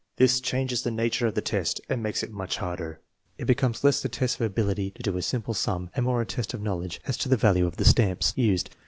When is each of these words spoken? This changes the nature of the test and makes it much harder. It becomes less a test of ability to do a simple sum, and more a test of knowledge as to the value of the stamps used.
This 0.17 0.41
changes 0.41 0.81
the 0.81 0.89
nature 0.89 1.27
of 1.27 1.35
the 1.35 1.41
test 1.43 1.79
and 1.87 2.01
makes 2.01 2.23
it 2.23 2.31
much 2.31 2.57
harder. 2.57 2.99
It 3.37 3.45
becomes 3.45 3.83
less 3.83 4.03
a 4.03 4.09
test 4.09 4.39
of 4.39 4.47
ability 4.47 4.89
to 4.89 5.03
do 5.03 5.15
a 5.15 5.21
simple 5.21 5.53
sum, 5.53 5.91
and 5.95 6.03
more 6.03 6.23
a 6.23 6.25
test 6.25 6.55
of 6.55 6.61
knowledge 6.63 6.99
as 7.05 7.17
to 7.17 7.29
the 7.29 7.37
value 7.37 7.67
of 7.67 7.77
the 7.77 7.85
stamps 7.85 8.33
used. 8.35 8.71